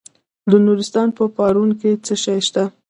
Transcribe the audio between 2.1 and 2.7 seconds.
شی شته؟